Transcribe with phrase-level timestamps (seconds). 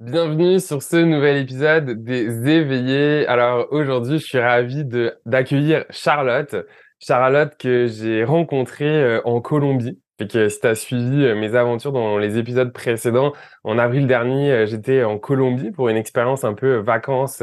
[0.00, 3.26] Bienvenue sur ce nouvel épisode des éveillés.
[3.26, 4.82] Alors aujourd'hui, je suis ravi
[5.26, 6.56] d'accueillir Charlotte.
[7.00, 10.00] Charlotte que j'ai rencontrée euh, en Colombie.
[10.18, 14.06] Fait que si tu as suivi euh, mes aventures dans les épisodes précédents, en avril
[14.06, 17.42] dernier, euh, j'étais en Colombie pour une expérience un peu vacances,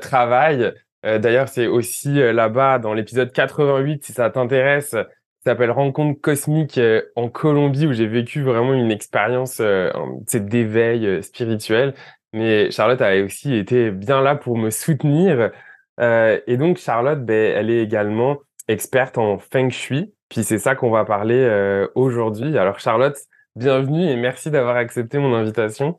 [0.00, 0.72] travail.
[1.04, 4.96] D'ailleurs, c'est aussi là-bas dans l'épisode 88, si ça t'intéresse,
[5.44, 9.90] s'appelle Rencontre cosmique euh, en Colombie où j'ai vécu vraiment une expérience euh,
[10.34, 11.94] d'éveil euh, spirituel.
[12.32, 15.50] Mais Charlotte a aussi été bien là pour me soutenir.
[15.98, 20.12] et donc Charlotte, ben, elle est également experte en feng shui.
[20.28, 22.58] Puis c'est ça qu'on va parler aujourd'hui.
[22.58, 23.16] Alors Charlotte,
[23.56, 25.98] bienvenue et merci d'avoir accepté mon invitation.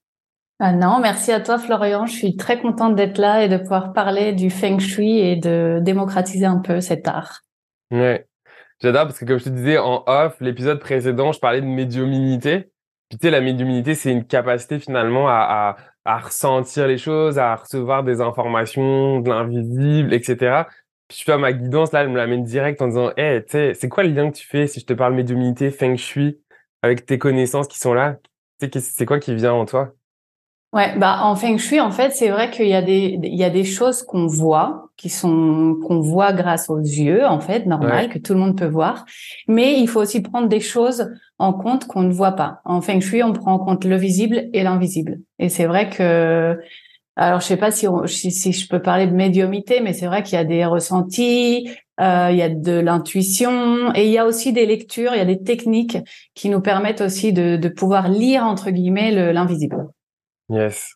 [0.63, 2.05] Ah non, merci à toi Florian.
[2.05, 5.79] Je suis très contente d'être là et de pouvoir parler du feng shui et de
[5.81, 7.41] démocratiser un peu cet art.
[7.89, 8.27] Ouais,
[8.79, 12.69] j'adore parce que comme je te disais en off, l'épisode précédent, je parlais de médiumnité.
[13.09, 17.55] Puis tu sais, la médiumnité, c'est une capacité finalement à, à, ressentir les choses, à
[17.55, 20.65] recevoir des informations, de l'invisible, etc.
[21.07, 23.73] Puis tu vois, ma guidance, là, elle me l'amène direct en disant, hey, tu sais,
[23.73, 26.39] c'est quoi le lien que tu fais si je te parle médiumnité, feng shui,
[26.83, 28.17] avec tes connaissances qui sont là?
[28.59, 29.95] Tu sais, c'est quoi qui vient en toi?
[30.73, 33.43] Ouais, bah en feng shui, en fait, c'est vrai qu'il y a des il y
[33.43, 38.07] a des choses qu'on voit, qui sont qu'on voit grâce aux yeux, en fait, normal,
[38.07, 39.05] que tout le monde peut voir.
[39.49, 42.61] Mais il faut aussi prendre des choses en compte qu'on ne voit pas.
[42.63, 45.19] En feng shui, on prend en compte le visible et l'invisible.
[45.39, 46.57] Et c'est vrai que
[47.17, 47.87] alors je sais pas si,
[48.31, 52.29] si, je peux parler de médiumité, mais c'est vrai qu'il y a des ressentis, euh,
[52.31, 55.25] il y a de l'intuition et il y a aussi des lectures, il y a
[55.25, 55.97] des techniques
[56.33, 59.87] qui nous permettent aussi de, de pouvoir lire entre guillemets l'invisible.
[60.51, 60.95] Yes.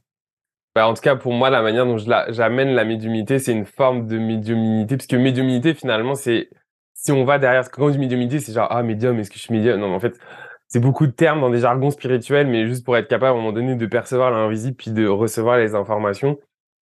[0.75, 4.07] Bah, en tout cas, pour moi, la manière dont j'amène la, médiumnité, c'est une forme
[4.07, 6.49] de médiumnité, parce que médiumnité, finalement, c'est
[6.93, 9.43] si on va derrière, quand on dit médiumnité, c'est genre ah médium, est-ce que je
[9.43, 9.79] suis médium?
[9.79, 10.19] Non, mais en fait,
[10.67, 13.35] c'est beaucoup de termes dans des jargons spirituels, mais juste pour être capable à un
[13.35, 16.37] moment donné de percevoir l'invisible puis de recevoir les informations.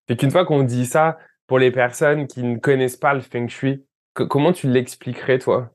[0.08, 3.48] Et qu'une fois qu'on dit ça, pour les personnes qui ne connaissent pas le feng
[3.48, 5.70] shui, comment tu l'expliquerais toi?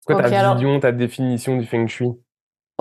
[0.00, 2.10] C'est quoi ta vision, ta définition du feng shui?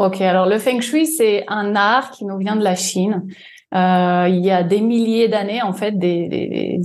[0.01, 3.28] Ok, alors le feng shui, c'est un art qui nous vient de la Chine.
[3.75, 6.79] Euh, il y a des milliers d'années, en fait, des,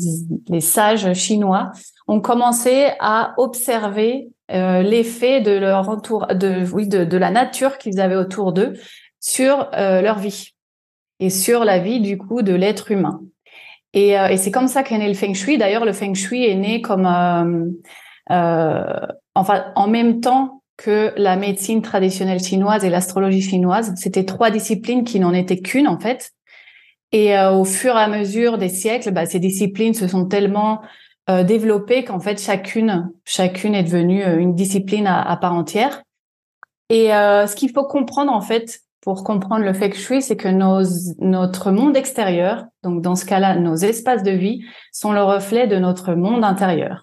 [0.61, 1.73] sages chinois
[2.09, 8.01] ont commencé à observer euh, l'effet de leur entour, de, oui, de, la nature qu'ils
[8.01, 8.75] avaient autour d'eux
[9.19, 10.53] sur euh, leur vie
[11.19, 13.23] et sur la vie du coup de l'être humain.
[13.95, 15.57] Et, et c'est comme ça qu'est né le feng shui.
[15.57, 17.07] D'ailleurs, le feng shui est né comme,
[18.27, 23.95] enfin, en même temps que la médecine traditionnelle chinoise et l'astrologie chinoise.
[23.97, 26.33] C'était trois disciplines qui n'en étaient qu'une en fait.
[27.13, 30.83] Et euh, au fur et à mesure des siècles, bah, ces disciplines se sont tellement
[31.31, 36.03] euh, développées qu'en fait chacune, chacune est devenue euh, une discipline à, part entière.
[36.89, 40.83] Et ce qu'il faut comprendre en fait pour comprendre le feng shui, c'est que nos,
[41.19, 45.77] notre monde extérieur, donc dans ce cas-là, nos espaces de vie, sont le reflet de
[45.79, 47.03] notre monde intérieur.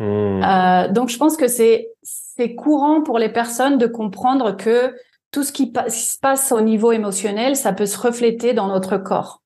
[0.00, 0.92] Mmh.
[0.92, 1.93] donc je pense que c'est
[2.36, 4.94] c'est courant pour les personnes de comprendre que
[5.30, 9.42] tout ce qui, se passe au niveau émotionnel, ça peut se refléter dans notre corps,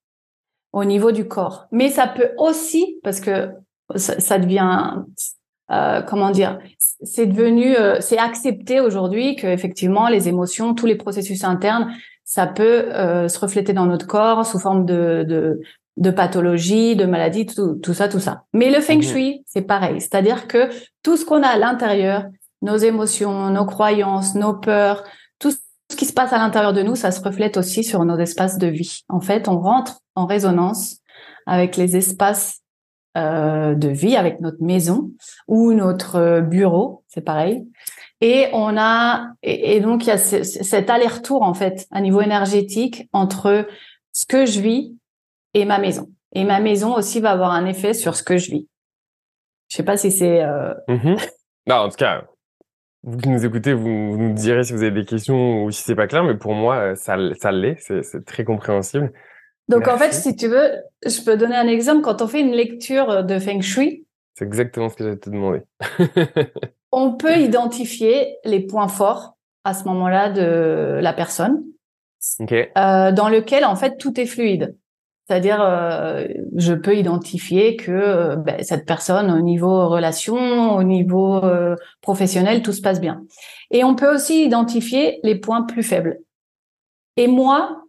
[0.71, 1.65] au niveau du corps.
[1.71, 3.49] Mais ça peut aussi, parce que
[3.95, 5.03] ça, devient,
[5.71, 10.95] euh, comment dire, c'est devenu, euh, c'est accepté aujourd'hui que effectivement les émotions, tous les
[10.95, 11.91] processus internes,
[12.23, 15.59] ça peut euh, se refléter dans notre corps sous forme de, de,
[15.97, 18.43] de pathologie, de maladie, tout, tout ça, tout ça.
[18.53, 19.99] Mais le feng mmh shui, c'est pareil.
[19.99, 20.69] C'est-à-dire que
[21.01, 22.25] tout ce qu'on a à l'intérieur,
[22.61, 25.03] nos émotions, nos croyances, nos peurs,
[25.39, 28.17] tout ce qui se passe à l'intérieur de nous, ça se reflète aussi sur nos
[28.17, 29.01] espaces de vie.
[29.09, 30.97] En fait, on rentre en résonance
[31.45, 32.61] avec les espaces
[33.17, 35.11] euh, de vie, avec notre maison
[35.47, 37.67] ou notre bureau, c'est pareil.
[38.21, 43.09] Et on a et, donc il y a cet aller-retour en fait à niveau énergétique
[43.11, 43.67] entre
[44.11, 44.95] ce que je vis
[45.55, 46.09] et ma maison.
[46.33, 48.67] Et ma maison aussi va avoir un effet sur ce que je vis.
[49.69, 50.43] Je sais pas si c'est.
[50.43, 50.73] Euh...
[50.87, 51.29] Mm-hmm.
[51.67, 52.25] Non, en tout cas,
[53.03, 55.95] vous qui nous écoutez, vous, nous direz si vous avez des questions ou si c'est
[55.95, 59.11] pas clair, mais pour moi, euh, ça, ça l'est, c'est très compréhensible.
[59.69, 60.71] Donc en fait, si tu veux,
[61.05, 62.01] je peux donner un exemple.
[62.01, 65.61] Quand on fait une lecture de Feng Shui, c'est exactement ce que j'allais te demander.
[66.91, 71.63] on peut identifier les points forts à ce moment-là de la personne,
[72.41, 74.75] euh, dans lequel en fait tout est fluide.
[75.29, 81.35] C'est-à-dire, euh, je peux identifier que euh, ben, cette personne, au niveau relation, au niveau
[81.43, 83.21] euh, professionnel, tout se passe bien.
[83.69, 86.17] Et on peut aussi identifier les points plus faibles.
[87.15, 87.83] Et moi,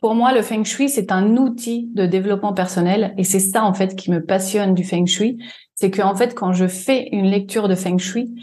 [0.00, 3.14] pour moi, le feng shui, c'est un outil de développement personnel.
[3.16, 5.38] Et c'est ça, en fait, qui me passionne du feng shui.
[5.76, 8.34] C'est que, en fait, quand je fais une lecture de feng shui,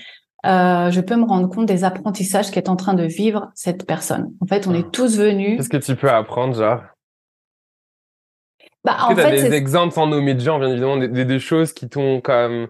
[0.45, 4.31] euh, je peux me rendre compte des apprentissages qu'est en train de vivre cette personne.
[4.39, 4.89] En fait, on est ah.
[4.93, 5.57] tous venus.
[5.57, 6.79] Qu'est-ce que tu peux apprendre, genre
[8.87, 11.89] bah, en fait, des exemples sans nommer de gens, bien évidemment, des, des, choses qui
[11.89, 12.69] t'ont comme,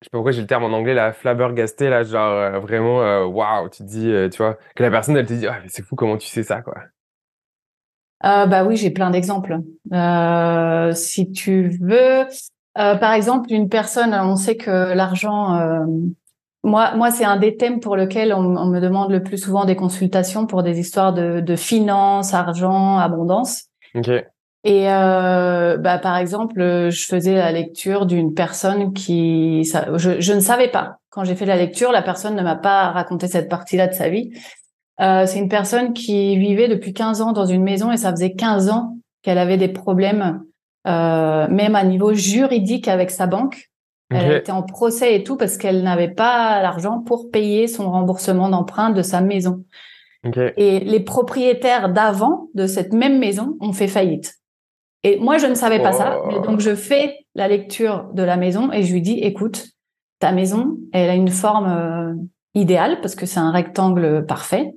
[0.00, 3.00] je sais pas pourquoi j'ai le terme en anglais, la flabbergasté, là, genre euh, vraiment,
[3.02, 5.60] euh, waouh, tu te dis, euh, tu vois, que la personne, elle te dit, ah,
[5.68, 6.74] c'est fou, comment tu sais ça, quoi.
[8.22, 9.58] bah oui, j'ai plein d'exemples.
[10.94, 12.26] si tu veux,
[12.74, 15.86] par exemple, une personne, on sait que l'argent,
[16.64, 19.64] moi, moi, c'est un des thèmes pour lequel on, on, me demande le plus souvent
[19.64, 23.66] des consultations pour des histoires de, de finances, argent, abondance.
[23.94, 24.10] Ok.
[24.64, 30.32] Et euh, bah, par exemple, je faisais la lecture d'une personne qui, ça, je, je,
[30.32, 30.98] ne savais pas.
[31.08, 34.10] Quand j'ai fait la lecture, la personne ne m'a pas raconté cette partie-là de sa
[34.10, 34.32] vie.
[35.00, 38.32] Euh, c'est une personne qui vivait depuis 15 ans dans une maison et ça faisait
[38.32, 40.42] 15 ans qu'elle avait des problèmes,
[40.86, 43.70] euh, même à niveau juridique avec sa banque.
[44.12, 48.48] Elle était en procès et tout parce qu'elle n'avait pas l'argent pour payer son remboursement
[48.48, 49.64] d'emprunt de sa maison.
[50.56, 54.39] Et les propriétaires d'avant de cette même maison ont fait faillite.
[55.02, 56.18] Et moi, je ne savais pas ça.
[56.28, 59.68] Mais donc, je fais la lecture de la maison et je lui dis, écoute,
[60.18, 62.14] ta maison, elle a une forme euh,
[62.54, 64.74] idéale parce que c'est un rectangle parfait.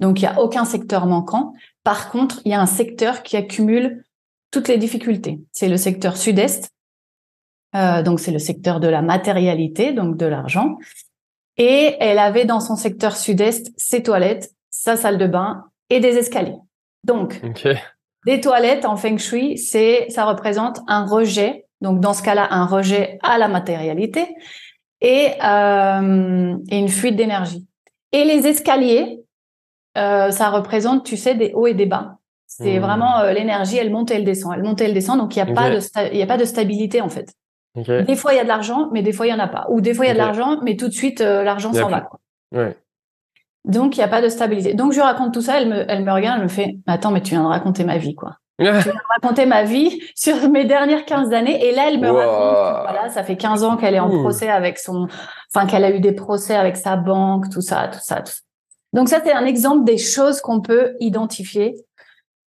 [0.00, 1.52] Donc, il n'y a aucun secteur manquant.
[1.84, 4.04] Par contre, il y a un secteur qui accumule
[4.50, 5.40] toutes les difficultés.
[5.52, 6.70] C'est le secteur sud-est.
[7.74, 10.78] Euh, donc, c'est le secteur de la matérialité, donc de l'argent.
[11.58, 16.16] Et elle avait dans son secteur sud-est ses toilettes, sa salle de bain et des
[16.16, 16.56] escaliers.
[17.04, 17.40] Donc,
[18.26, 21.64] des toilettes en feng shui, c'est ça représente un rejet.
[21.80, 24.26] Donc dans ce cas-là, un rejet à la matérialité
[25.00, 27.66] et, euh, et une fuite d'énergie.
[28.10, 29.20] Et les escaliers,
[29.96, 32.16] euh, ça représente, tu sais, des hauts et des bas.
[32.46, 32.82] C'est hmm.
[32.82, 35.18] vraiment euh, l'énergie, elle monte et elle descend, elle monte et elle descend.
[35.18, 35.78] Donc il n'y a pas de
[36.12, 37.32] il y a pas de stabilité en fait.
[37.76, 39.66] Des fois il y a de l'argent, mais des fois il y en a pas.
[39.70, 41.88] Ou des fois il y a de l'argent, mais tout de suite euh, l'argent s'en
[41.88, 42.08] va.
[42.52, 42.76] Ouais.
[43.66, 44.74] Donc, il n'y a pas de stabilité.
[44.74, 47.20] Donc, je raconte tout ça, elle me, elle me regarde, elle me fait, attends, mais
[47.20, 48.36] tu viens de raconter ma vie, quoi.
[48.58, 51.66] tu viens de raconter ma vie sur mes dernières 15 années.
[51.66, 54.78] Et là, elle me raconte, voilà, ça fait 15 ans qu'elle est en procès avec
[54.78, 55.08] son,
[55.52, 58.40] enfin, qu'elle a eu des procès avec sa banque, tout ça, tout ça, tout ça.
[58.92, 61.74] Donc, ça, c'est un exemple des choses qu'on peut identifier.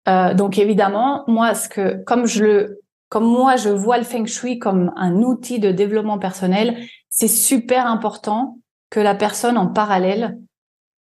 [0.08, 2.80] Euh, donc, évidemment, moi, ce que, comme je le,
[3.10, 6.78] comme moi, je vois le feng shui comme un outil de développement personnel,
[7.10, 8.58] c'est super important
[8.90, 10.40] que la personne en parallèle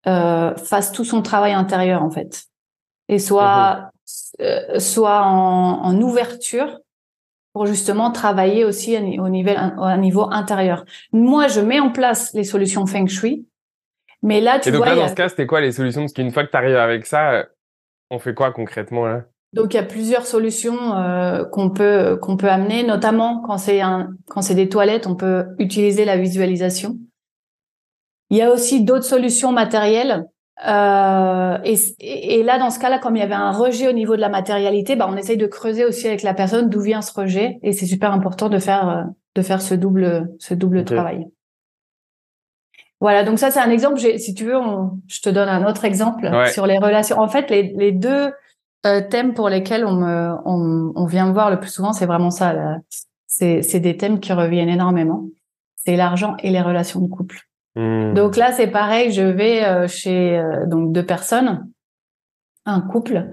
[0.06, 2.44] euh, fasse tout son travail intérieur en fait
[3.08, 3.90] et soit
[4.40, 4.46] mhm.
[4.46, 6.78] euh, soit en, en, ouverture
[7.52, 10.84] pour justement travailler aussi au niveau, au niveau intérieur.
[11.12, 13.46] Moi, je mets en place les solutions feng shui,
[14.22, 16.02] mais là, tu et donc vois, là, dans ce cas, c'était quoi les solutions?
[16.02, 17.44] Parce qu'une fois que tu arrives avec ça, euh,
[18.10, 19.24] on fait quoi concrètement là?
[19.54, 23.80] Donc il y a plusieurs solutions euh, qu'on peut qu'on peut amener, notamment quand c'est
[23.80, 26.96] un quand c'est des toilettes, on peut utiliser la visualisation.
[28.30, 30.24] Il y a aussi d'autres solutions matérielles.
[30.66, 34.16] Euh, et, et, là, dans ce cas-là, comme il y avait un rejet au niveau
[34.16, 37.12] de la matérialité, bah, on essaye de creuser aussi avec la personne d'où vient ce
[37.12, 37.58] rejet.
[37.62, 39.02] Et c'est super important de faire euh,
[39.36, 41.26] de faire ce double ce double travail.
[43.00, 44.00] Voilà, donc ça c'est un exemple.
[44.00, 47.20] Si tu veux, on, je te donne un autre exemple sur les relations.
[47.20, 48.32] En fait, les, les deux
[48.86, 52.06] euh, thèmes pour lesquels on me on, on, vient me voir le plus souvent, c'est
[52.06, 52.78] vraiment ça.
[53.26, 55.26] C'est des thèmes qui reviennent énormément.
[55.76, 57.47] C'est l'argent et les relations de couple.
[57.76, 58.14] Hmm.
[58.14, 61.68] Donc là, c'est pareil, je vais euh, chez euh, donc deux personnes,
[62.66, 63.28] un couple.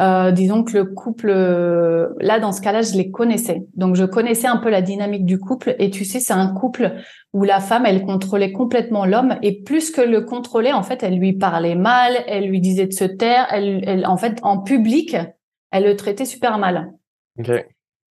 [0.00, 3.66] Euh, disons que le couple, là dans ce cas-là, je les connaissais.
[3.74, 5.76] Donc je connaissais un peu la dynamique du couple.
[5.78, 6.92] Et tu sais, c'est un couple
[7.34, 9.36] où la femme, elle contrôlait complètement l'homme.
[9.42, 12.92] Et plus que le contrôler, en fait, elle lui parlait mal, elle lui disait de
[12.92, 13.46] se taire.
[13.50, 15.16] Elle, elle en fait, en public,
[15.70, 16.92] elle le traitait super mal.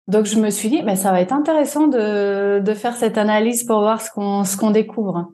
[0.08, 3.64] Donc je me suis dit, mais ça va être intéressant de, de faire cette analyse
[3.64, 5.32] pour voir ce qu'on ce qu'on découvre.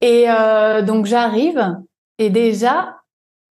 [0.00, 1.76] Et euh, donc j'arrive.
[2.18, 2.96] Et déjà,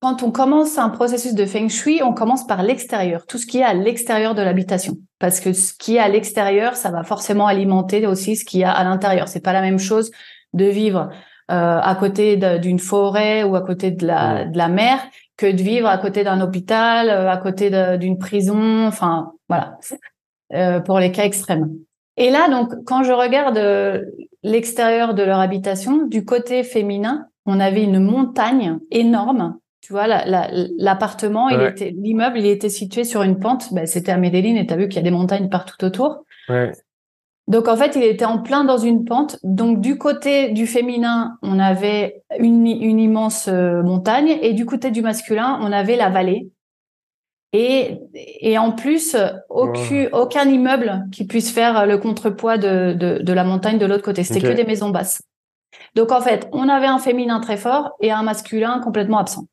[0.01, 3.59] quand on commence un processus de feng shui, on commence par l'extérieur, tout ce qui
[3.59, 7.47] est à l'extérieur de l'habitation, parce que ce qui est à l'extérieur, ça va forcément
[7.47, 9.27] alimenter aussi ce qu'il y a à l'intérieur.
[9.27, 10.11] C'est pas la même chose
[10.53, 11.09] de vivre
[11.51, 14.99] euh, à côté d'une forêt ou à côté de la, de la mer
[15.35, 19.77] que de vivre à côté d'un hôpital, à côté d'une prison, enfin voilà,
[20.81, 21.69] pour les cas extrêmes.
[22.19, 23.57] Et là, donc, quand je regarde
[24.43, 29.57] l'extérieur de leur habitation, du côté féminin, on avait une montagne énorme.
[29.81, 33.73] Tu vois, l'appartement, il était, l'immeuble, il était situé sur une pente.
[33.73, 36.25] Ben, c'était à Medellin et tu as vu qu'il y a des montagnes partout autour.
[37.47, 39.37] Donc en fait, il était en plein dans une pente.
[39.41, 45.01] Donc du côté du féminin, on avait une, immense euh, montagne et du côté du
[45.01, 46.51] masculin, on avait la vallée.
[47.51, 49.15] Et, et en plus,
[49.49, 54.23] aucun, aucun immeuble qui puisse faire le contrepoids de, de, la montagne de l'autre côté.
[54.23, 55.23] C'était que des maisons basses.
[55.95, 59.47] Donc en fait, on avait un féminin très fort et un masculin complètement absent.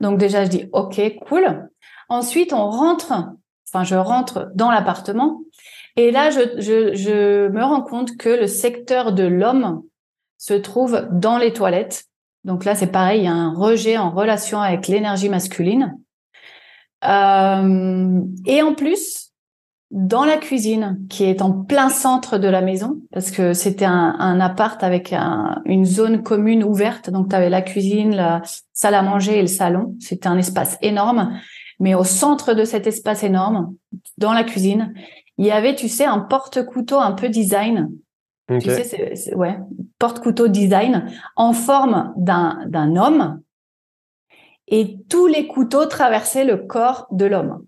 [0.00, 1.68] Donc déjà, je dis OK, cool.
[2.08, 3.12] Ensuite, on rentre,
[3.68, 5.40] enfin je rentre dans l'appartement
[5.96, 9.82] et là, je, je, je me rends compte que le secteur de l'homme
[10.38, 12.04] se trouve dans les toilettes.
[12.42, 15.96] Donc là, c'est pareil, il y a un rejet en relation avec l'énergie masculine.
[17.06, 19.32] Euh, et en plus,
[19.90, 24.16] dans la cuisine, qui est en plein centre de la maison, parce que c'était un,
[24.18, 25.14] un, appart avec
[25.64, 28.42] une zone commune ouverte, donc tu avais la cuisine, la
[28.72, 29.94] salle à manger et le salon.
[30.00, 31.38] C'était un espace énorme.
[31.80, 33.74] Mais au centre de cet espace énorme,
[34.18, 34.94] dans la cuisine,
[35.38, 37.90] il y avait, tu sais, un porte-couteau un peu design.
[38.48, 39.58] Tu sais, c'est, ouais,
[39.98, 41.06] porte-couteau design
[41.36, 43.40] en forme d'un, d'un homme.
[44.68, 47.66] Et tous les couteaux traversaient le corps de l'homme.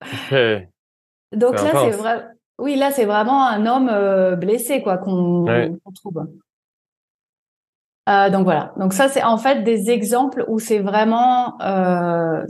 [1.32, 2.28] Donc là, c'est vrai.
[2.58, 5.44] Oui, là, c'est vraiment un homme euh, blessé, quoi, qu'on,
[5.94, 6.26] trouve.
[8.08, 8.72] Euh, donc voilà.
[8.78, 12.44] Donc ça, c'est en fait des exemples où c'est vraiment euh,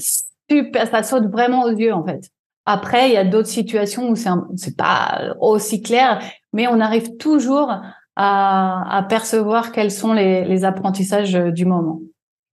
[0.48, 2.30] super, ça saute vraiment aux yeux, en fait.
[2.66, 6.20] Après, il y a d'autres situations où c'est c'est pas aussi clair,
[6.52, 7.72] mais on arrive toujours
[8.16, 12.00] à, à percevoir quels sont les, les apprentissages du moment.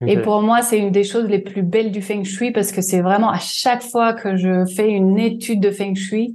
[0.07, 2.81] Et pour moi, c'est une des choses les plus belles du feng shui parce que
[2.81, 6.33] c'est vraiment à chaque fois que je fais une étude de feng shui,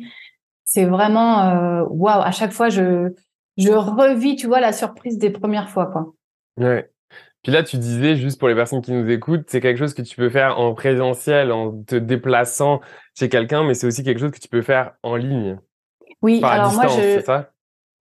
[0.64, 2.22] c'est vraiment euh, waouh.
[2.22, 3.12] À chaque fois, je
[3.56, 6.12] je revis, tu vois, la surprise des premières fois, quoi.
[6.58, 6.88] Ouais.
[7.42, 10.02] Puis là, tu disais, juste pour les personnes qui nous écoutent, c'est quelque chose que
[10.02, 12.80] tu peux faire en présentiel, en te déplaçant
[13.18, 15.58] chez quelqu'un, mais c'est aussi quelque chose que tu peux faire en ligne.
[16.22, 17.20] Oui, alors moi, je...
[17.20, 17.50] ça?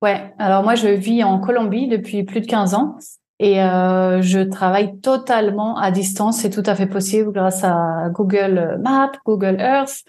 [0.02, 2.98] Ouais, alors moi, je vis en Colombie depuis plus de 15 ans
[3.39, 6.39] et euh, je travaille totalement à distance.
[6.39, 10.03] C'est tout à fait possible grâce à Google Maps, Google Earth.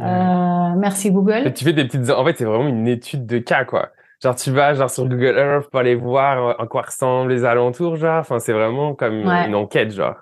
[0.00, 1.52] Euh, merci Google.
[1.52, 2.10] Tu fais des petites...
[2.10, 3.90] En fait, c'est vraiment une étude de cas, quoi.
[4.22, 7.96] Genre, tu vas genre sur Google Earth pour aller voir en quoi ressemblent les alentours,
[7.96, 8.20] genre.
[8.20, 10.16] Enfin, c'est vraiment comme une enquête, genre.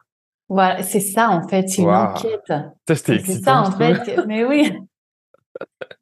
[0.49, 2.43] Voilà, c'est ça en fait, c'est une enquête.
[2.49, 4.77] Ça, C'est ça en fait, mais oui.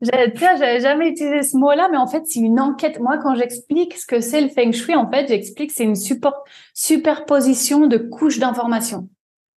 [0.01, 3.01] J'avais jamais utilisé ce mot-là, mais en fait, c'est une enquête.
[3.01, 5.97] Moi, quand j'explique ce que c'est le feng shui, en fait, j'explique que c'est une
[5.97, 9.09] support, superposition de couches d'informations.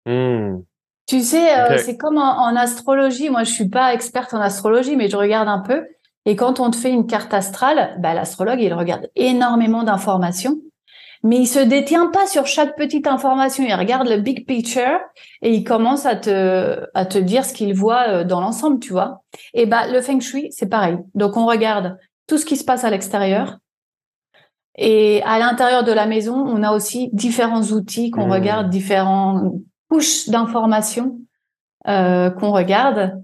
[0.05, 0.59] Hmm.
[1.07, 3.29] Tu sais, euh, c'est comme en, en, astrologie.
[3.29, 5.83] Moi, je suis pas experte en astrologie, mais je regarde un peu.
[6.25, 10.59] Et quand on te fait une carte astrale, bah, l'astrologue, il regarde énormément d'informations,
[11.23, 13.63] mais il se détient pas sur chaque petite information.
[13.67, 14.99] Il regarde le big picture
[15.41, 18.93] et il commence à te, à te dire ce qu'il voit euh, dans l'ensemble, tu
[18.93, 19.21] vois.
[19.53, 20.97] Et bah, le feng shui, c'est pareil.
[21.15, 21.97] Donc, on regarde
[22.27, 23.57] tout ce qui se passe à l'extérieur.
[24.77, 28.31] Et à l'intérieur de la maison, on a aussi différents outils qu'on mmh.
[28.31, 29.55] regarde, différentes
[29.89, 31.17] couches d'informations
[31.87, 33.21] euh, qu'on regarde.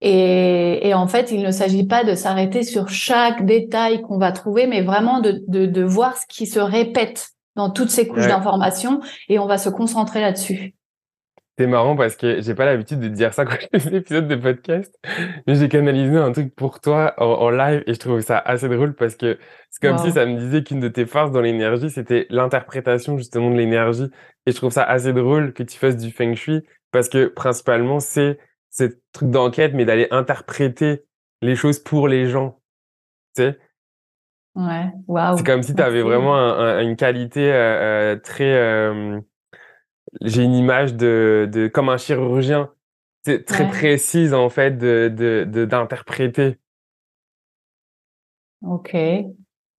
[0.00, 4.32] Et, et, en fait, il ne s'agit pas de s'arrêter sur chaque détail qu'on va
[4.32, 8.28] trouver, mais vraiment de, de, de, voir ce qui se répète dans toutes ces couches
[8.28, 10.74] d'informations et on va se concentrer là-dessus.
[11.58, 14.28] C'est marrant parce que j'ai pas l'habitude de dire ça quand je fais des épisodes
[14.28, 14.96] de podcast,
[15.44, 18.94] mais j'ai canalisé un truc pour toi en, live et je trouve ça assez drôle
[18.94, 22.28] parce que c'est comme si ça me disait qu'une de tes forces dans l'énergie, c'était
[22.30, 24.08] l'interprétation justement de l'énergie.
[24.46, 26.62] Et je trouve ça assez drôle que tu fasses du feng shui
[26.92, 28.38] parce que principalement c'est
[28.70, 31.02] ce truc d'enquête, mais d'aller interpréter
[31.42, 32.60] les choses pour les gens.
[33.34, 33.58] Tu sais
[34.58, 34.90] Ouais.
[35.36, 36.34] C'est comme si tu avais vraiment
[36.80, 38.56] une qualité euh, euh, très.
[38.56, 39.20] Euh,
[40.20, 42.68] j'ai une image de, de comme un chirurgien.
[43.22, 46.58] C'est très précise en fait de d'interpréter.
[48.62, 48.96] De, ok.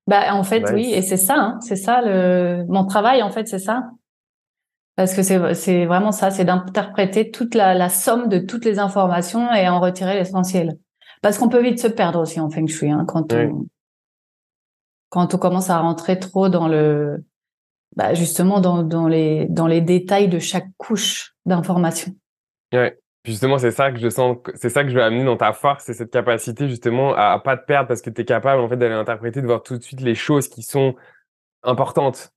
[0.07, 3.49] Bah en fait oui, et c'est ça, hein, c'est ça le mon travail en fait,
[3.49, 3.89] c'est ça.
[4.95, 9.53] Parce que c'est vraiment ça, c'est d'interpréter toute la, la, somme de toutes les informations
[9.53, 10.77] et en retirer l'essentiel.
[11.21, 13.65] Parce qu'on peut vite se perdre aussi en feng shui hein, quand on
[15.09, 17.23] quand on commence à rentrer trop dans le
[17.95, 22.13] bah justement dans, dans les dans les détails de chaque couche d'information.
[22.73, 22.97] Ouais.
[23.25, 25.83] Justement, c'est ça que je sens, c'est ça que je veux amener dans ta force,
[25.83, 28.69] c'est cette capacité justement à, à pas te perdre parce que tu es capable en
[28.69, 30.95] fait d'aller interpréter, de voir tout de suite les choses qui sont
[31.63, 32.31] importantes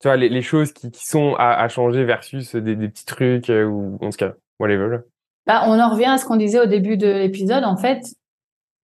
[0.00, 3.06] tu vois, les, les choses qui, qui sont à, à changer versus des, des petits
[3.06, 4.98] trucs euh, ou en tout cas, whatever.
[5.46, 7.64] Bah, on en revient à ce qu'on disait au début de l'épisode.
[7.64, 8.02] En fait,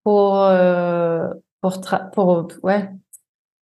[0.04, 1.28] pour euh,
[1.60, 1.82] pour
[2.14, 2.90] pour ouais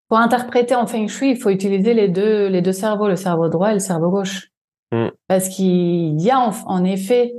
[0.07, 3.49] pour interpréter en feng shui, il faut utiliser les deux les deux cerveaux, le cerveau
[3.49, 4.49] droit et le cerveau gauche,
[4.91, 5.07] Mm.
[5.27, 7.33] parce qu'il y a en, en effet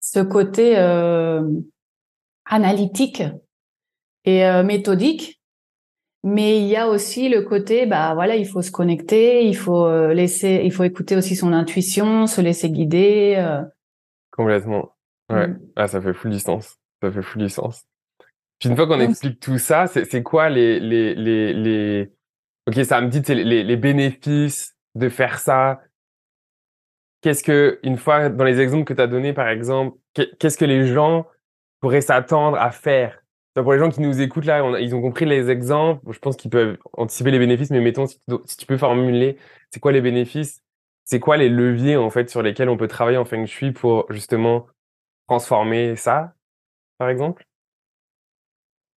[0.00, 1.42] ce côté euh,
[2.44, 3.22] analytique
[4.24, 5.40] et euh, méthodique,
[6.22, 9.86] mais il y a aussi le côté bah voilà, il faut se connecter, il faut
[9.86, 13.36] euh, laisser, il faut écouter aussi son intuition, se laisser guider.
[13.38, 13.62] euh.
[14.30, 14.90] Complètement.
[15.30, 15.48] Ouais.
[15.48, 15.60] Mm.
[15.76, 16.76] Ah, ça fait full distance.
[17.02, 17.84] Ça fait full distance.
[18.62, 22.12] Puis une fois qu'on explique tout ça, c'est quoi les, les, les, les...
[22.68, 25.80] Ok, ça me dit les, les bénéfices de faire ça.
[27.22, 30.56] Qu'est-ce que, une fois, dans les exemples que tu as donnés, par exemple, qu'est- qu'est-ce
[30.56, 31.26] que les gens
[31.80, 33.24] pourraient s'attendre à faire?
[33.56, 36.12] Donc, Pour les gens qui nous écoutent là, on ils ont compris les exemples.
[36.12, 39.38] Je pense qu'ils peuvent anticiper les bénéfices, mais mettons, si tu, si tu peux formuler,
[39.72, 40.62] c'est quoi les bénéfices?
[41.04, 44.06] C'est quoi les leviers, en fait, sur lesquels on peut travailler en Feng Shui pour,
[44.12, 44.68] justement,
[45.26, 46.34] transformer ça,
[46.98, 47.44] par exemple?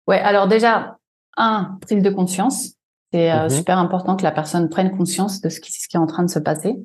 [0.07, 0.97] Ouais, alors déjà,
[1.37, 2.73] un, prise de conscience.
[3.13, 3.49] C'est euh, Mhm.
[3.49, 6.23] super important que la personne prenne conscience de ce qui, ce qui est en train
[6.23, 6.75] de se passer.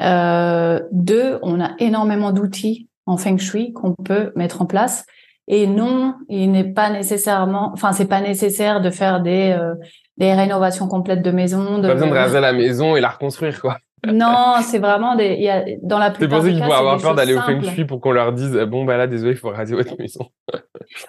[0.00, 5.04] Euh, deux, on a énormément d'outils en Feng Shui qu'on peut mettre en place.
[5.48, 9.74] Et non, il n'est pas nécessairement, enfin, c'est pas nécessaire de faire des, euh,
[10.16, 11.78] des rénovations complètes de maison.
[11.78, 13.78] De, Pas besoin de raser la maison et la reconstruire, quoi.
[14.06, 16.60] Non, c'est vraiment des, il y a, dans la C'est plupart pour ça des qu'ils
[16.60, 17.62] cas, c'est avoir des peur choses d'aller au Feng.
[17.62, 20.28] Shui pour qu'on leur dise, bon, bah là, désolé, il faut raser votre maison.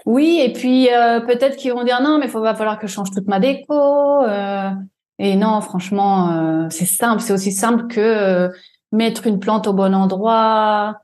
[0.05, 2.93] Oui, et puis euh, peut-être qu'ils vont dire non, mais il va falloir que je
[2.93, 4.23] change toute ma déco.
[4.23, 4.69] euh,
[5.19, 7.21] et non, franchement, euh, c'est simple.
[7.21, 8.49] C'est aussi simple que euh,
[8.91, 10.97] mettre une plante au bon endroit.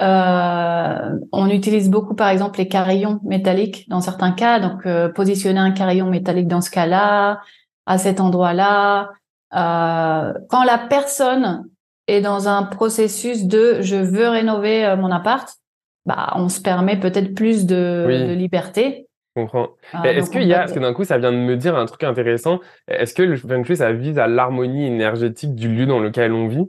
[0.00, 4.60] Euh, on utilise beaucoup, par exemple, les carillons métalliques dans certains cas.
[4.60, 7.40] Donc, euh, positionner un carillon métallique dans ce cas-là,
[7.86, 9.10] à cet endroit-là.
[9.54, 11.64] Euh, quand la personne
[12.06, 15.48] est dans un processus de je veux rénover euh, mon appart,
[16.06, 18.28] bah, on se permet peut-être plus de, Oui.
[18.28, 19.08] de liberté.
[19.36, 19.68] Je comprends.
[19.94, 21.86] Euh, Est-ce qu'il y a, parce que d'un coup, ça vient de me dire un
[21.86, 22.60] truc intéressant.
[22.88, 26.48] Est-ce que le Feng Shui, ça vise à l'harmonie énergétique du lieu dans lequel on
[26.48, 26.68] vit?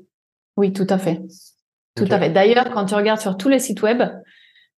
[0.55, 1.21] Oui, tout à fait.
[1.95, 2.29] Tout à fait.
[2.29, 4.01] D'ailleurs, quand tu regardes sur tous les sites web,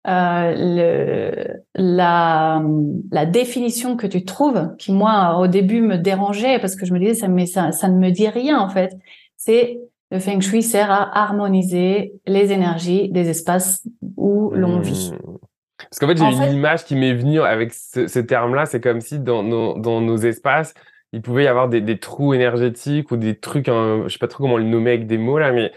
[0.07, 2.63] euh, le, la,
[3.11, 6.99] la définition que tu trouves, qui moi au début me dérangeait parce que je me
[6.99, 8.97] disais ça, mais ça, ça ne me dit rien en fait.
[9.37, 9.79] C'est
[10.11, 13.87] le feng shui sert à harmoniser les énergies des espaces
[14.17, 15.13] où l'on vit.
[15.13, 15.37] Hmm.
[15.79, 18.67] Parce qu'en fait, j'ai une fait- image qui m'est venue avec ce, ce terme-là.
[18.67, 20.75] C'est comme si dans nos, dans nos espaces,
[21.13, 24.29] il pouvait y avoir des, des trous énergétiques ou des trucs, hein, je sais pas
[24.29, 25.73] trop comment le nommer avec des mots là, mais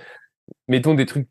[0.67, 1.27] mettons des trucs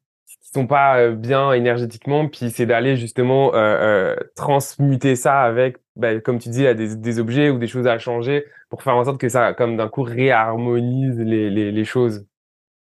[0.57, 6.21] sont pas euh, bien énergétiquement, puis c'est d'aller justement euh, euh, transmuter ça avec, bah,
[6.21, 9.05] comme tu dis, là, des, des objets ou des choses à changer pour faire en
[9.05, 12.27] sorte que ça, comme d'un coup, réharmonise les, les, les choses.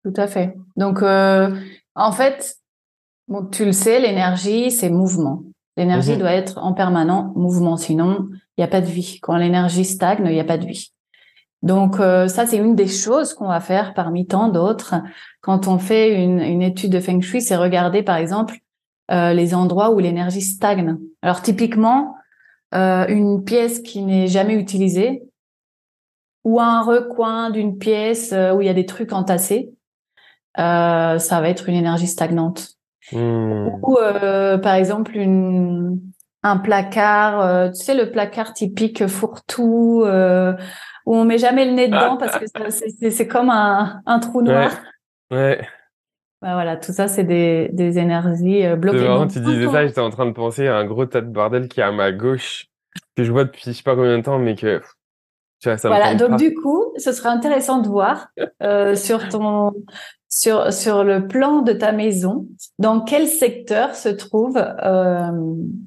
[0.03, 0.55] Tout à fait.
[0.75, 1.49] Donc, euh,
[1.95, 2.55] en fait,
[3.27, 5.43] bon, tu le sais, l'énergie, c'est mouvement.
[5.77, 6.19] L'énergie Mhm.
[6.19, 9.19] doit être en permanent mouvement, sinon il n'y a pas de vie.
[9.23, 10.93] Quand l'énergie stagne, il n'y a pas de vie.
[11.63, 14.95] Donc euh, ça, c'est une des choses qu'on va faire parmi tant d'autres
[15.43, 18.55] quand on fait une, une étude de Feng Shui, c'est regarder par exemple
[19.11, 20.97] euh, les endroits où l'énergie stagne.
[21.21, 22.15] Alors typiquement,
[22.73, 25.23] euh, une pièce qui n'est jamais utilisée
[26.45, 29.73] ou un recoin d'une pièce euh, où il y a des trucs entassés,
[30.59, 32.69] euh, ça va être une énergie stagnante.
[33.11, 33.67] Hmm.
[33.83, 35.99] Ou euh, par exemple une
[36.41, 40.53] un placard, euh, tu sais le placard typique fourre-tout euh,
[41.05, 44.71] où on met jamais le nez dedans parce que c'est comme un, un trou noir.
[45.33, 45.67] Ouais.
[46.43, 49.05] Bah, voilà, tout ça c'est des, des énergies euh, bloquées.
[49.05, 51.69] Donc, tu disais ça, j'étais en train de penser à un gros tas de bordel
[51.69, 52.67] qui est à ma gauche,
[53.15, 54.81] que je vois depuis je sais pas combien de temps, mais que,
[55.61, 56.35] tu vois, ça Voilà, donc pas.
[56.35, 58.27] du coup, ce serait intéressant de voir
[58.61, 59.71] euh, sur ton
[60.27, 62.45] sur sur le plan de ta maison,
[62.77, 65.31] dans quel secteur se trouve euh,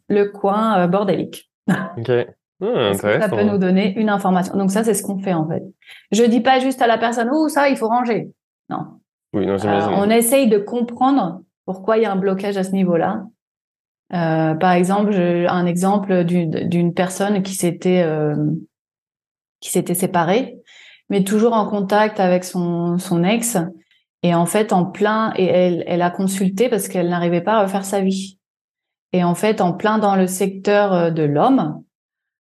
[0.08, 1.50] le coin bordélique.
[1.98, 2.10] Ok.
[2.58, 4.56] Ah, ça peut nous donner une information?
[4.56, 5.62] Donc ça, c'est ce qu'on fait en fait.
[6.10, 8.30] Je dis pas juste à la personne, oh ça, il faut ranger.
[8.70, 8.98] Non.
[9.32, 12.72] Oui, non, Euh, on essaye de comprendre pourquoi il y a un blocage à ce
[12.72, 13.24] niveau-là.
[14.12, 18.36] Euh, par exemple, un exemple d'une personne qui s'était euh,
[19.60, 20.58] qui s'était séparée,
[21.10, 23.58] mais toujours en contact avec son son ex.
[24.22, 27.62] Et en fait, en plein, et elle, elle a consulté parce qu'elle n'arrivait pas à
[27.62, 28.38] refaire sa vie.
[29.12, 31.82] Et en fait, en plein dans le secteur de l'homme,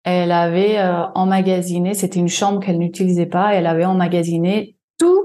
[0.04, 5.22] elle avait euh, emmagasiné, c'était une chambre qu'elle n'utilisait pas, elle avait emmagasiné tous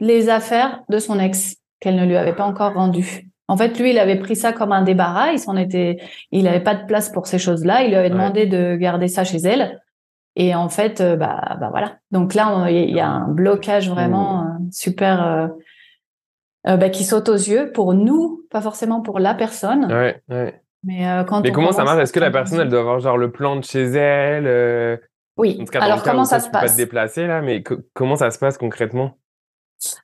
[0.00, 3.30] les affaires de son ex qu'elle ne lui avait pas encore rendues.
[3.48, 5.98] En fait, lui, il avait pris ça comme un débarras, il s'en était,
[6.30, 8.14] il avait pas de place pour ces choses-là, il lui avait Ouais.
[8.14, 9.80] demandé de garder ça chez elle.
[10.36, 11.96] Et en fait, bah, bah voilà.
[12.12, 14.68] Donc là, il y, a un blocage vraiment mmh.
[14.70, 15.50] super
[16.64, 19.86] bah, qui saute aux yeux pour nous, pas forcément pour la personne.
[19.92, 20.62] Ouais, ouais.
[20.84, 22.00] Mais quand Mais comment ça marche?
[22.00, 25.00] Est-ce que la personne, elle doit avoir genre le plan de chez elle
[25.36, 25.62] Oui.
[25.74, 29.16] Alors comment ça se passe Pas te déplacer là, mais comment ça se passe concrètement?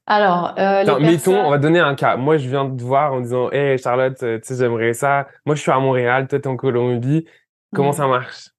[0.06, 2.16] Alors, euh, mettons, on va donner un cas.
[2.16, 5.26] Moi, je viens de te voir en disant, hey Charlotte, tu sais, j'aimerais ça.
[5.44, 7.26] Moi, je suis à Montréal, toi, t'es en Colombie.
[7.74, 8.50] Comment ça marche?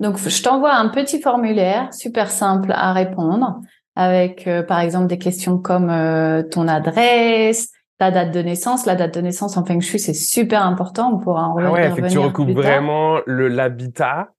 [0.00, 3.60] Donc, je t'envoie un petit formulaire super simple à répondre
[3.94, 8.86] avec, euh, par exemple, des questions comme euh, ton adresse, ta date de naissance.
[8.86, 11.12] La date de naissance en Feng Shui, c'est super important.
[11.12, 14.30] On pourra en ah ouais, fait que tu recoupes vraiment le l'habitat,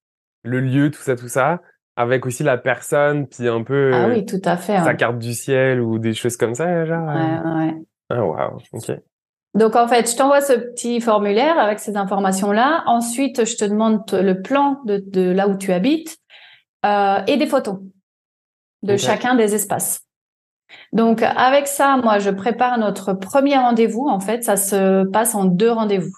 [0.41, 1.61] le lieu, tout ça, tout ça
[1.95, 4.95] avec aussi la personne, puis un peu ah oui, tout à fait, sa hein.
[4.95, 7.07] carte du ciel ou des choses comme ça, genre.
[7.07, 7.75] Ouais, ouais.
[8.09, 8.91] Ah waouh, ok.
[9.53, 12.83] Donc en fait, je t'envoie ce petit formulaire avec ces informations-là.
[12.87, 16.17] Ensuite, je te demande le plan de, de là où tu habites
[16.85, 17.79] euh, et des photos
[18.81, 20.01] de chacun des espaces.
[20.91, 24.07] Donc avec ça, moi, je prépare notre premier rendez-vous.
[24.07, 26.17] En fait, ça se passe en deux rendez-vous.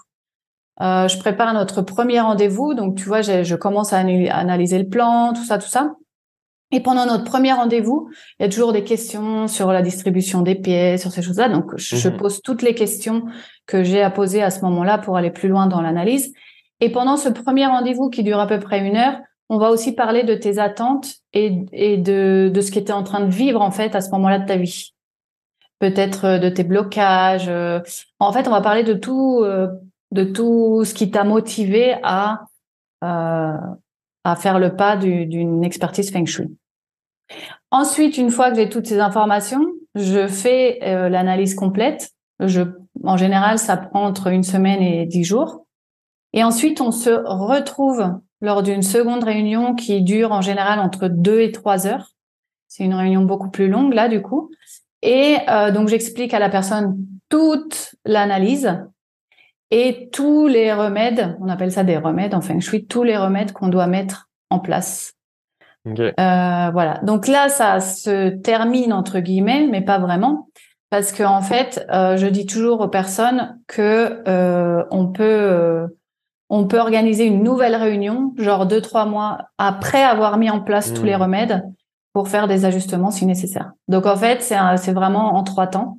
[0.82, 5.34] Euh, je prépare notre premier rendez-vous, donc tu vois, je, commence à analyser le plan,
[5.34, 5.96] tout ça, tout ça.
[6.72, 8.10] Et pendant notre premier rendez-vous,
[8.40, 11.48] il y a toujours des questions sur la distribution des pièces, sur ces choses-là.
[11.48, 12.18] Donc, je, mhm.
[12.18, 13.24] pose toutes les questions
[13.66, 16.34] que j'ai à poser à ce moment-là pour aller plus loin dans l'analyse.
[16.82, 19.94] Et pendant ce premier rendez-vous qui dure à peu près une heure, on va aussi
[19.94, 23.62] parler de tes attentes et, et de, de ce qui était en train de vivre
[23.62, 24.94] en fait à ce moment-là de ta vie.
[25.80, 27.48] Peut-être euh, de tes blocages.
[27.48, 27.80] Euh.
[28.20, 29.46] En fait, on va parler de tout
[30.16, 32.46] de tout ce qui t'a motivé à,
[33.04, 33.58] euh,
[34.38, 36.58] faire le pas d'une expertise Feng Shui.
[37.70, 42.12] Ensuite, une fois que j'ai toutes ces informations, je fais euh, l'analyse complète.
[42.40, 42.62] Je,
[43.04, 45.66] en général, ça prend entre une semaine et dix jours.
[46.34, 51.42] Et ensuite, on se retrouve lors d'une seconde réunion qui dure en général entre deux
[51.42, 52.12] et trois heures.
[52.68, 54.50] C'est une réunion beaucoup plus longue là, du coup.
[55.02, 58.80] Et euh, donc, j'explique à la personne toute l'analyse
[59.78, 63.52] et tous les remèdes, on appelle ça des remèdes en feng shui, tous les remèdes
[63.52, 65.16] qu'on doit mettre en place.
[65.86, 67.02] Euh, voilà.
[67.04, 70.48] Donc là, ça se termine entre guillemets, mais pas vraiment,
[70.90, 75.86] parce que en fait, euh, je dis toujours aux personnes que euh, on peut
[76.48, 80.94] on peut organiser une nouvelle réunion, genre deux trois mois après avoir mis en place
[80.94, 81.22] tous les hmm.
[81.22, 81.64] remèdes,
[82.14, 83.74] pour faire des ajustements si nécessaire.
[83.90, 85.98] Donc en fait, c'est c'est vraiment en trois temps,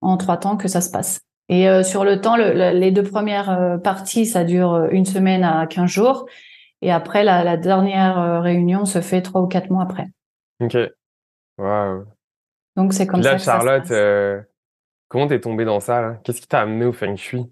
[0.00, 1.20] en trois temps que ça se passe.
[1.48, 5.44] Et euh, sur le temps, les deux premières euh, parties, ça dure euh, une semaine
[5.44, 6.26] à 15 jours.
[6.82, 10.06] Et après, la, dernière réunion se fait trois ou quatre mois après.
[10.60, 10.76] Ok.
[11.56, 12.04] Waouh.
[12.76, 13.32] Donc, c'est comme ça.
[13.32, 14.46] Là, Charlotte,
[15.08, 17.50] comment t'es tombée dans ça Qu'est-ce qui t'a amené au Feng Shui?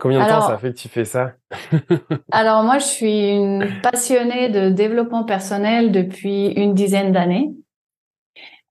[0.00, 1.34] Combien de temps ça fait que tu fais ça?
[2.32, 7.52] Alors, moi, je suis une passionnée de développement personnel depuis une dizaine d'années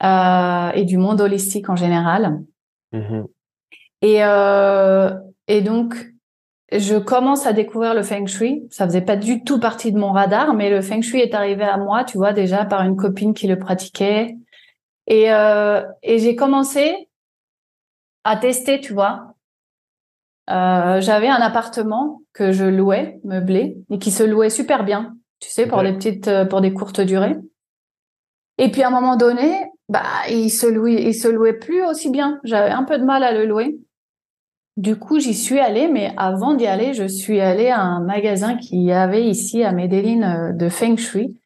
[0.04, 2.42] et du monde holistique en général.
[2.92, 3.22] Mmh
[4.02, 5.12] et, euh,
[5.48, 5.96] et donc,
[6.72, 8.64] je commence à découvrir le feng shui.
[8.70, 11.64] Ça faisait pas du tout partie de mon radar, mais le feng shui est arrivé
[11.64, 14.38] à moi, tu vois, déjà par une copine qui le pratiquait.
[15.08, 17.10] Et, euh, et j'ai commencé
[18.24, 19.36] à tester, tu vois.
[20.50, 25.50] Euh, J'avais un appartement que je louais, meublé, et qui se louait super bien, tu
[25.50, 27.36] sais, pour des petites, pour des courtes durées.
[28.58, 32.12] Et puis à un moment donné, bah, il se louait, il se louait plus aussi
[32.12, 32.40] bien.
[32.44, 33.78] J'avais un peu de mal à le louer.
[34.78, 38.58] Du coup, j'y suis allée, mais avant d'y aller, je suis allée à un magasin
[38.58, 41.38] qu'il y avait ici à Medellin euh, de Feng Shui.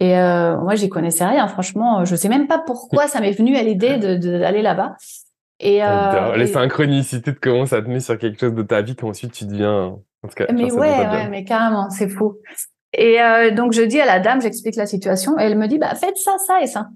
[0.00, 2.04] Et euh, moi, j'y connaissais rien, franchement.
[2.04, 4.94] Je sais même pas pourquoi ça m'est venu à l'idée d'aller là-bas.
[5.60, 8.94] Et, euh, les synchronicités de comment ça te met sur quelque chose de ta vie
[8.94, 9.96] qu'ensuite tu deviens.
[10.22, 12.36] En tout cas, mais ouais, ouais, mais carrément, c'est fou.
[12.92, 15.78] Et euh, donc je dis à la dame, j'explique la situation, et elle me dit
[15.78, 16.88] bah faites ça, ça et ça.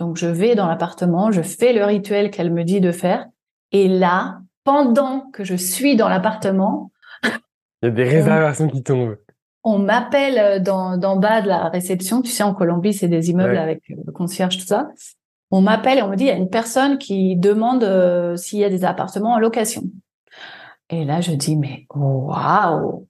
[0.00, 3.26] Donc je vais dans l'appartement, je fais le rituel qu'elle me dit de faire,
[3.72, 6.92] et là, pendant que je suis dans l'appartement.
[7.24, 7.30] Il
[7.84, 9.16] y a des réservations qui tombent.
[9.64, 12.20] On m'appelle euh, d'en bas de la réception.
[12.20, 14.88] Tu sais, en Colombie, c'est des immeubles avec le concierge, tout ça.
[15.50, 18.58] On m'appelle et on me dit, il y a une personne qui demande euh, s'il
[18.58, 19.84] y a des appartements en location.
[20.90, 23.08] Et là, je dis, mais waouh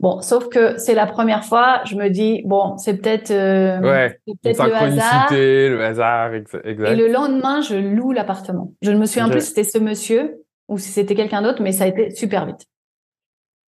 [0.00, 4.18] Bon, sauf que c'est la première fois, je me dis, bon, c'est peut-être euh, ouais,
[4.26, 5.28] peut le hasard.
[5.30, 6.66] le hasard, exact.
[6.66, 8.72] Et le lendemain, je loue l'appartement.
[8.80, 11.72] Je ne me souviens plus si c'était ce monsieur ou si c'était quelqu'un d'autre, mais
[11.72, 12.64] ça a été super vite.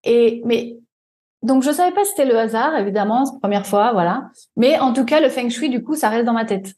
[0.03, 0.77] Et mais
[1.43, 4.31] donc je savais pas si c'était le hasard, évidemment, première fois, voilà.
[4.57, 6.73] Mais en tout cas, le feng shui, du coup, ça reste dans ma tête.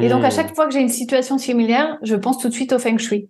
[0.00, 0.30] Et donc à hmm.
[0.30, 3.28] chaque fois que j'ai une situation similaire, je pense tout de suite au feng shui.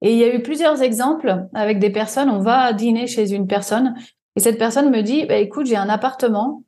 [0.00, 2.30] Et il y a eu plusieurs exemples avec des personnes.
[2.30, 3.94] On va dîner chez une personne
[4.36, 6.62] et cette personne me dit, bah, écoute, j'ai un appartement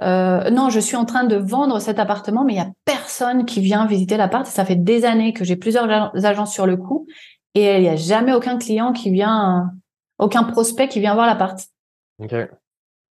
[0.00, 3.44] euh, non, je suis en train de vendre cet appartement, mais il y a personne
[3.44, 4.46] qui vient visiter l'appart.
[4.46, 7.06] Ça fait des années que j'ai plusieurs agences sur le coup
[7.54, 9.70] et il n'y a jamais aucun client qui vient,
[10.18, 11.58] aucun prospect qui vient voir l'appart.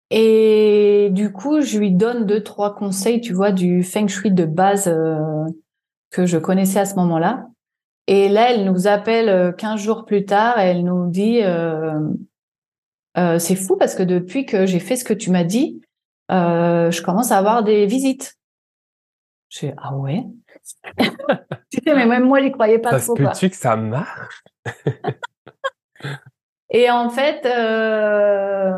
[0.09, 4.45] Et du coup, je lui donne deux, trois conseils, tu vois, du feng shui de
[4.45, 5.43] base euh,
[6.11, 7.47] que je connaissais à ce moment-là.
[8.09, 11.99] Et là, elle nous appelle 15 euh, jours plus tard et elle nous dit, euh,
[13.17, 15.81] euh, c'est fou parce que depuis que j'ai fait ce que tu m'as dit,
[16.31, 18.35] euh, je commence à avoir des visites.
[19.49, 20.25] Je fais, ah ouais?
[21.69, 23.15] Tu sais, mais même moi, j'y croyais pas trop.
[23.17, 24.43] Ça tu que ça marche?
[26.69, 28.73] Et en fait, euh,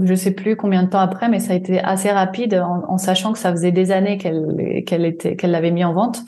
[0.00, 3.32] je sais plus combien de temps après, mais ça a été assez rapide en, sachant
[3.32, 6.20] que ça faisait des années qu'elle qu'elle était qu'elle l'avait mis en vente.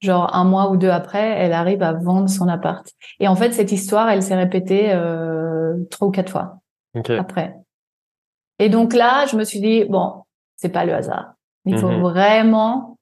[0.00, 2.86] Genre un mois ou deux après, elle arrive à vendre son appart.
[3.18, 6.58] Et en fait, cette histoire, elle s'est répétée euh, trois ou quatre fois
[7.18, 7.54] après.
[8.58, 10.22] Et donc là, je me suis dit bon,
[10.56, 11.34] c'est pas le hasard.
[11.64, 12.00] Il faut mhm.
[12.00, 12.96] vraiment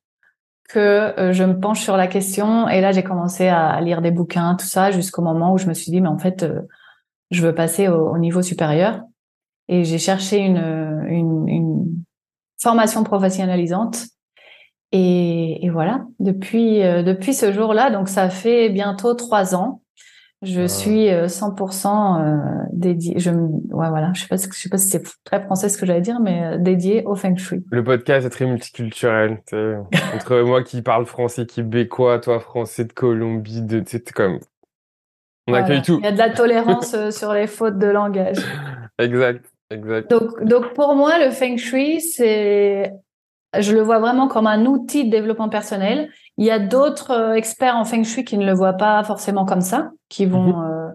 [0.69, 0.79] que
[1.21, 2.69] euh, je me penche sur la question.
[2.69, 5.75] Et là, j'ai commencé à lire des bouquins, tout ça, jusqu'au moment où je me
[5.75, 6.63] suis dit mais en fait, euh,
[7.31, 9.03] je veux passer au niveau supérieur
[9.69, 10.59] et j'ai cherché une,
[11.09, 12.05] une, une,
[12.61, 14.07] formation professionnalisante.
[14.93, 19.83] Et, et voilà, depuis, euh, depuis ce jour-là, donc ça fait bientôt trois ans,
[20.45, 20.69] je ah.
[20.69, 22.39] suis 100% euh, euh,
[22.73, 23.19] dédié.
[23.19, 25.87] Je, ouais, voilà, je sais pas, je sais pas si c'est très français ce que
[25.87, 27.65] j'allais dire, mais dédié au feng shui.
[27.71, 29.43] Le podcast est très multiculturel.
[30.15, 34.39] Entre moi qui parle français québécois, toi français de Colombie, de, c'est comme
[35.47, 35.99] on accueille tout.
[35.99, 38.39] Il y a de la tolérance sur les fautes de langage.
[38.99, 39.45] Exact.
[39.71, 40.11] Exact.
[40.11, 42.93] Donc, donc pour moi, le feng shui, c'est,
[43.59, 46.11] je le vois vraiment comme un outil de développement personnel.
[46.37, 49.45] Il y a d'autres euh, experts en feng shui qui ne le voient pas forcément
[49.45, 50.65] comme ça, qui vont, mhm.
[50.65, 50.91] euh,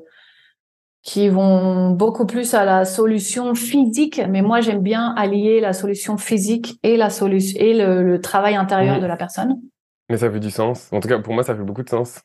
[1.02, 4.22] qui vont beaucoup plus à la solution physique.
[4.30, 9.00] Mais moi, j'aime bien allier la solution physique et la solution et le, travail intérieur
[9.00, 9.62] de la personne.
[10.10, 10.92] Mais ça fait du sens.
[10.92, 12.20] En tout cas, pour moi, ça fait beaucoup de sens.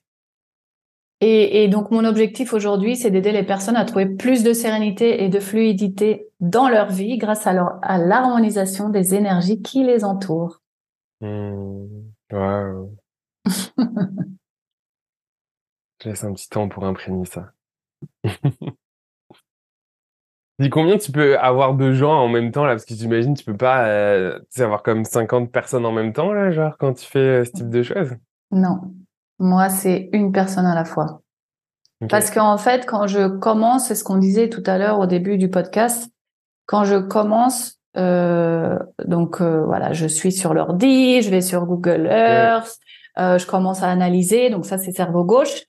[1.20, 5.30] Et, donc, mon objectif aujourd'hui, c'est d'aider les personnes à trouver plus de sérénité et
[5.30, 7.54] de fluidité dans leur vie grâce à,
[7.96, 10.60] l'harmonisation des énergies qui les entourent.
[11.22, 11.86] Mmh.
[16.02, 17.52] Je laisse un petit temps pour imprégner ça.
[20.60, 22.72] Dis combien tu peux avoir de gens en même temps là?
[22.74, 26.52] Parce que j'imagine tu peux pas euh, avoir comme 50 personnes en même temps là
[26.52, 28.14] genre quand tu fais euh, ce type de choses?
[28.52, 28.94] Non,
[29.38, 31.20] moi, c'est une personne à la fois.
[32.08, 35.38] Parce qu'en fait, quand je commence, c'est ce qu'on disait tout à l'heure au début
[35.38, 36.10] du podcast,
[36.66, 42.06] quand je commence, euh, donc euh, voilà, je suis sur l'ordi, je vais sur Google
[42.10, 42.78] Earth,
[43.18, 45.64] euh, je commence à analyser, donc ça c'est cerveau gauche.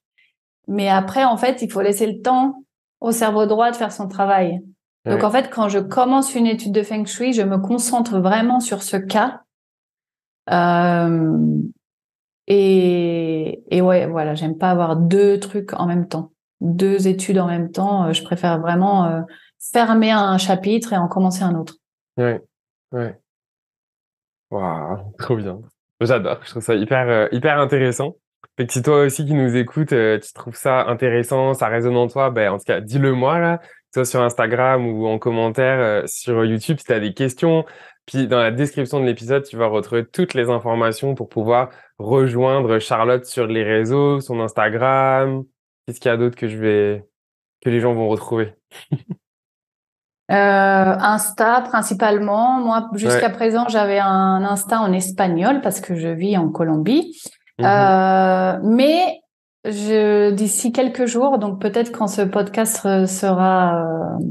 [0.68, 2.64] Mais après, en fait, il faut laisser le temps
[3.00, 4.62] au cerveau droit de faire son travail.
[5.06, 8.60] Donc en fait, quand je commence une étude de feng shui, je me concentre vraiment
[8.60, 9.44] sur ce cas.
[10.50, 11.62] Euh,
[12.48, 17.46] et, et ouais, voilà, j'aime pas avoir deux trucs en même temps, deux études en
[17.46, 18.06] même temps.
[18.06, 19.22] Euh, je préfère vraiment euh,
[19.60, 21.76] fermer un chapitre et en commencer un autre.
[22.18, 22.42] Ouais,
[22.92, 23.20] ouais.
[24.50, 25.60] Waouh, trop bien.
[26.02, 26.40] J'adore.
[26.44, 28.18] Je trouve ça hyper, euh, hyper intéressant.
[28.58, 32.08] Fait que si toi aussi qui nous écoutes, tu trouves ça intéressant, ça résonne en
[32.08, 33.60] toi, ben en tout cas, dis-le moi là,
[33.94, 37.66] soit sur Instagram ou en commentaire sur YouTube si tu as des questions,
[38.06, 42.80] puis dans la description de l'épisode, tu vas retrouver toutes les informations pour pouvoir rejoindre
[42.80, 45.44] Charlotte sur les réseaux, son Instagram.
[45.86, 47.06] Qu'est-ce qu'il y a d'autre que je vais
[47.62, 48.54] que les gens vont retrouver?
[50.32, 52.60] euh, Insta principalement.
[52.60, 57.16] Moi, jusqu'à présent, j'avais un Insta en espagnol parce que je vis en Colombie.
[57.60, 57.66] Mhm.
[57.66, 59.22] Euh, mais
[59.66, 64.26] je d'ici quelques jours, donc peut-être quand ce podcast sera euh,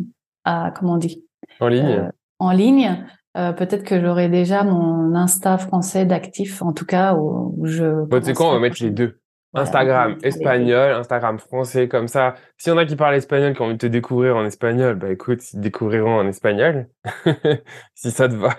[0.45, 1.25] à comment on dit?
[1.61, 2.11] En ligne.
[2.39, 3.05] en ligne,
[3.37, 8.05] euh, peut-être que j'aurai déjà mon Insta français d'actif, en tout cas, où, je.
[8.05, 9.21] Bon, tu sais quoi, on va mettre les deux.
[9.55, 12.35] Instagram espagnol, Instagram français, comme ça.
[12.59, 14.97] S'il y en a qui parlent espagnol, qui ont envie de te découvrir en espagnol,
[14.97, 16.89] bah écoute, ils découvriront en espagnol,
[17.95, 18.51] si ça te va.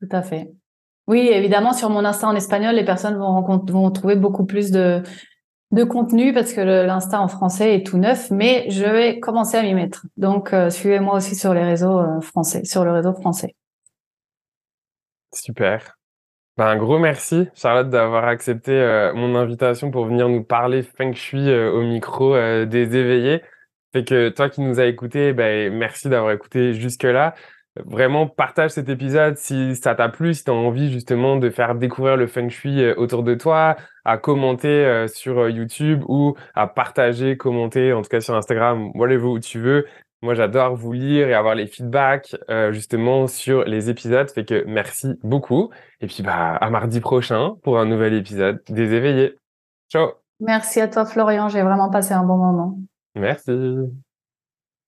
[0.00, 0.50] Tout à fait.
[1.06, 5.02] Oui, évidemment, sur mon Insta en espagnol, les personnes vont, vont trouver beaucoup plus de,
[5.70, 9.62] de contenu parce que l'Insta en français est tout neuf, mais je vais commencer à
[9.62, 10.06] m'y mettre.
[10.16, 13.54] Donc, euh, suivez-moi aussi sur les réseaux euh, français, sur le réseau français.
[15.32, 15.97] Super.
[16.58, 21.14] Ben, un gros merci, Charlotte, d'avoir accepté euh, mon invitation pour venir nous parler feng
[21.14, 22.34] shui au micro
[22.66, 23.42] des éveillés.
[23.92, 27.34] Fait que toi qui nous as écoutés, ben, merci d'avoir écouté jusque-là
[27.86, 31.74] vraiment partage cet épisode si ça t'a plu, si tu as envie justement de faire
[31.74, 36.34] découvrir le feng shui euh, autour de toi, à commenter euh, sur euh, YouTube ou
[36.54, 39.86] à partager, commenter en tout cas sur Instagram, whatever où tu veux.
[40.20, 44.28] Moi, j'adore vous lire et avoir les feedbacks euh, justement sur les épisodes.
[44.30, 45.70] Fait que merci beaucoup.
[46.00, 49.38] Et puis, bah, à mardi prochain pour un nouvel épisode des éveillés.
[49.88, 50.10] Ciao.
[50.40, 51.48] Merci à toi, Florian.
[51.48, 52.78] J'ai vraiment passé un bon moment.
[53.14, 53.52] Merci.